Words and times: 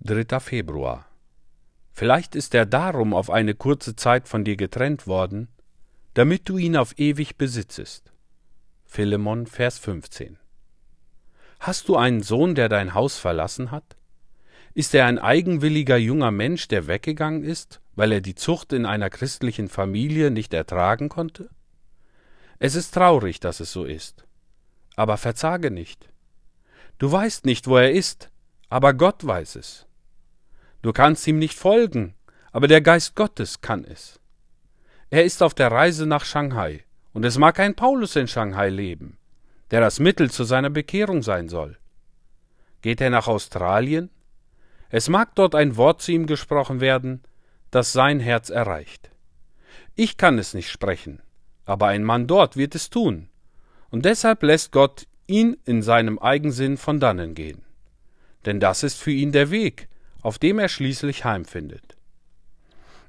3. 0.00 0.38
Februar. 0.38 1.06
Vielleicht 1.92 2.36
ist 2.36 2.54
er 2.54 2.66
darum 2.66 3.12
auf 3.12 3.30
eine 3.30 3.54
kurze 3.54 3.96
Zeit 3.96 4.28
von 4.28 4.44
dir 4.44 4.56
getrennt 4.56 5.08
worden, 5.08 5.48
damit 6.14 6.48
du 6.48 6.56
ihn 6.56 6.76
auf 6.76 6.96
ewig 7.00 7.36
besitzest. 7.36 8.12
Philemon, 8.86 9.48
Vers 9.48 9.78
15. 9.78 10.38
Hast 11.58 11.88
du 11.88 11.96
einen 11.96 12.22
Sohn, 12.22 12.54
der 12.54 12.68
dein 12.68 12.94
Haus 12.94 13.18
verlassen 13.18 13.72
hat? 13.72 13.96
Ist 14.72 14.94
er 14.94 15.06
ein 15.06 15.18
eigenwilliger 15.18 15.96
junger 15.96 16.30
Mensch, 16.30 16.68
der 16.68 16.86
weggegangen 16.86 17.42
ist, 17.42 17.80
weil 17.96 18.12
er 18.12 18.20
die 18.20 18.36
Zucht 18.36 18.72
in 18.72 18.86
einer 18.86 19.10
christlichen 19.10 19.68
Familie 19.68 20.30
nicht 20.30 20.54
ertragen 20.54 21.08
konnte? 21.08 21.50
Es 22.60 22.76
ist 22.76 22.94
traurig, 22.94 23.40
dass 23.40 23.58
es 23.58 23.72
so 23.72 23.84
ist. 23.84 24.24
Aber 24.94 25.16
verzage 25.16 25.72
nicht. 25.72 26.08
Du 26.98 27.10
weißt 27.10 27.46
nicht, 27.46 27.66
wo 27.66 27.76
er 27.78 27.90
ist, 27.90 28.30
aber 28.68 28.94
Gott 28.94 29.26
weiß 29.26 29.56
es. 29.56 29.87
Du 30.82 30.92
kannst 30.92 31.26
ihm 31.26 31.38
nicht 31.38 31.54
folgen, 31.54 32.14
aber 32.52 32.68
der 32.68 32.80
Geist 32.80 33.14
Gottes 33.14 33.60
kann 33.60 33.84
es. 33.84 34.20
Er 35.10 35.24
ist 35.24 35.42
auf 35.42 35.54
der 35.54 35.72
Reise 35.72 36.06
nach 36.06 36.24
Shanghai, 36.24 36.84
und 37.12 37.24
es 37.24 37.38
mag 37.38 37.58
ein 37.58 37.74
Paulus 37.74 38.14
in 38.16 38.28
Shanghai 38.28 38.68
leben, 38.68 39.18
der 39.70 39.80
das 39.80 39.98
Mittel 39.98 40.30
zu 40.30 40.44
seiner 40.44 40.70
Bekehrung 40.70 41.22
sein 41.22 41.48
soll. 41.48 41.78
Geht 42.82 43.00
er 43.00 43.10
nach 43.10 43.26
Australien? 43.26 44.10
Es 44.90 45.08
mag 45.08 45.34
dort 45.34 45.54
ein 45.54 45.76
Wort 45.76 46.00
zu 46.00 46.12
ihm 46.12 46.26
gesprochen 46.26 46.80
werden, 46.80 47.22
das 47.70 47.92
sein 47.92 48.20
Herz 48.20 48.50
erreicht. 48.50 49.10
Ich 49.96 50.16
kann 50.16 50.38
es 50.38 50.54
nicht 50.54 50.70
sprechen, 50.70 51.20
aber 51.64 51.88
ein 51.88 52.04
Mann 52.04 52.26
dort 52.26 52.56
wird 52.56 52.74
es 52.74 52.88
tun, 52.88 53.28
und 53.90 54.04
deshalb 54.04 54.42
lässt 54.42 54.70
Gott 54.72 55.06
ihn 55.26 55.56
in 55.64 55.82
seinem 55.82 56.18
Eigensinn 56.18 56.76
von 56.76 57.00
dannen 57.00 57.34
gehen. 57.34 57.62
Denn 58.46 58.60
das 58.60 58.82
ist 58.82 58.98
für 59.00 59.10
ihn 59.10 59.32
der 59.32 59.50
Weg, 59.50 59.88
auf 60.28 60.38
dem 60.38 60.58
er 60.58 60.68
schließlich 60.68 61.24
heimfindet. 61.24 61.96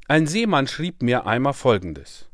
Ein 0.07 0.25
Seemann 0.25 0.67
schrieb 0.67 1.03
mir 1.03 1.25
einmal 1.25 1.51
Folgendes. 1.51 2.29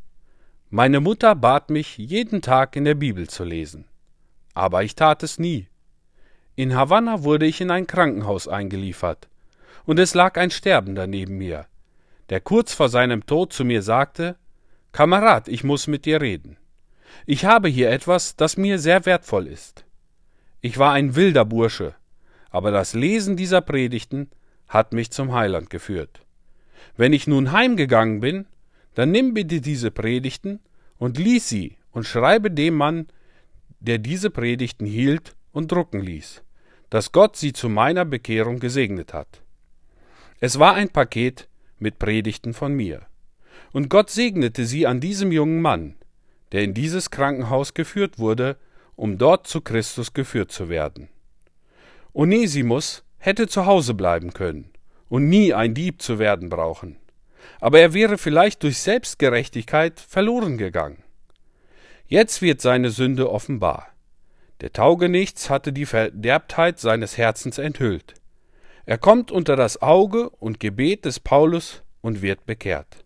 Meine 0.69 0.99
Mutter 0.99 1.33
bat 1.33 1.71
mich, 1.71 1.97
jeden 1.97 2.43
Tag 2.43 2.75
in 2.75 2.85
der 2.85 2.93
Bibel 2.93 3.27
zu 3.27 3.43
lesen. 3.43 3.85
Aber 4.53 4.83
ich 4.83 4.93
tat 4.93 5.23
es 5.23 5.39
nie. 5.39 5.69
In 6.55 6.75
Havanna 6.75 7.23
wurde 7.23 7.47
ich 7.47 7.61
in 7.61 7.71
ein 7.71 7.87
Krankenhaus 7.87 8.47
eingeliefert, 8.47 9.27
und 9.85 9.97
es 9.99 10.13
lag 10.13 10.37
ein 10.37 10.51
Sterbender 10.51 11.07
neben 11.07 11.39
mir, 11.39 11.65
der 12.29 12.39
kurz 12.39 12.71
vor 12.75 12.89
seinem 12.89 13.25
Tod 13.25 13.53
zu 13.53 13.65
mir 13.65 13.81
sagte 13.81 14.37
Kamerad, 14.91 15.47
ich 15.47 15.63
muss 15.63 15.87
mit 15.87 16.05
dir 16.05 16.21
reden. 16.21 16.57
Ich 17.25 17.43
habe 17.43 17.69
hier 17.69 17.89
etwas, 17.89 18.35
das 18.35 18.55
mir 18.55 18.77
sehr 18.77 19.07
wertvoll 19.07 19.47
ist. 19.47 19.83
Ich 20.61 20.77
war 20.77 20.93
ein 20.93 21.15
wilder 21.15 21.43
Bursche, 21.43 21.95
aber 22.51 22.69
das 22.69 22.93
Lesen 22.93 23.35
dieser 23.35 23.61
Predigten 23.61 24.29
hat 24.67 24.93
mich 24.93 25.11
zum 25.11 25.33
Heiland 25.33 25.69
geführt. 25.69 26.21
Wenn 26.97 27.13
ich 27.13 27.27
nun 27.27 27.51
heimgegangen 27.51 28.19
bin, 28.19 28.45
dann 28.93 29.11
nimm 29.11 29.33
bitte 29.33 29.61
diese 29.61 29.91
Predigten 29.91 30.59
und 30.97 31.17
lies 31.17 31.49
sie 31.49 31.77
und 31.91 32.05
schreibe 32.05 32.51
dem 32.51 32.75
Mann, 32.75 33.07
der 33.79 33.97
diese 33.97 34.29
Predigten 34.29 34.85
hielt 34.85 35.35
und 35.51 35.71
drucken 35.71 36.01
ließ, 36.01 36.43
dass 36.89 37.11
Gott 37.11 37.35
sie 37.35 37.53
zu 37.53 37.69
meiner 37.69 38.05
Bekehrung 38.05 38.59
gesegnet 38.59 39.13
hat. 39.13 39.41
Es 40.39 40.59
war 40.59 40.73
ein 40.75 40.89
Paket 40.89 41.47
mit 41.79 41.99
Predigten 41.99 42.53
von 42.53 42.73
mir. 42.73 43.05
Und 43.71 43.89
Gott 43.89 44.09
segnete 44.09 44.65
sie 44.65 44.87
an 44.87 44.99
diesem 44.99 45.31
jungen 45.31 45.61
Mann, 45.61 45.95
der 46.51 46.63
in 46.63 46.73
dieses 46.73 47.09
Krankenhaus 47.09 47.73
geführt 47.73 48.19
wurde, 48.19 48.57
um 48.95 49.17
dort 49.17 49.47
zu 49.47 49.61
Christus 49.61 50.13
geführt 50.13 50.51
zu 50.51 50.69
werden. 50.69 51.09
Onesimus 52.13 53.03
hätte 53.25 53.47
zu 53.47 53.65
Hause 53.65 53.95
bleiben 53.95 54.33
können 54.33 54.69
und 55.09 55.27
nie 55.27 55.53
ein 55.53 55.73
Dieb 55.73 56.01
zu 56.01 56.19
werden 56.19 56.49
brauchen. 56.49 56.97
Aber 57.59 57.79
er 57.79 57.93
wäre 57.93 58.17
vielleicht 58.17 58.63
durch 58.63 58.77
Selbstgerechtigkeit 58.77 59.99
verloren 59.99 60.57
gegangen. 60.57 61.03
Jetzt 62.07 62.41
wird 62.41 62.61
seine 62.61 62.91
Sünde 62.91 63.31
offenbar. 63.31 63.87
Der 64.61 64.71
Taugenichts 64.71 65.49
hatte 65.49 65.73
die 65.73 65.87
Verderbtheit 65.87 66.79
seines 66.79 67.17
Herzens 67.17 67.57
enthüllt. 67.57 68.13
Er 68.85 68.99
kommt 68.99 69.31
unter 69.31 69.55
das 69.55 69.81
Auge 69.81 70.29
und 70.29 70.59
Gebet 70.59 71.05
des 71.05 71.19
Paulus 71.19 71.83
und 72.01 72.21
wird 72.21 72.45
bekehrt. 72.45 73.03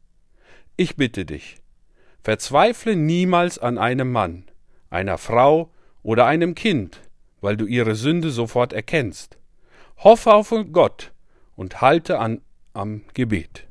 Ich 0.75 0.97
bitte 0.97 1.25
dich, 1.25 1.55
verzweifle 2.21 2.97
niemals 2.97 3.57
an 3.57 3.77
einem 3.77 4.11
Mann, 4.11 4.43
einer 4.89 5.17
Frau 5.17 5.71
oder 6.03 6.25
einem 6.25 6.55
Kind, 6.55 6.99
weil 7.39 7.55
du 7.55 7.65
ihre 7.65 7.95
Sünde 7.95 8.31
sofort 8.31 8.73
erkennst. 8.73 9.38
Hoffe 10.01 10.33
auf 10.33 10.53
Gott 10.71 11.11
und 11.57 11.81
halte 11.81 12.19
an 12.19 12.41
am 12.73 13.03
Gebet. 13.13 13.68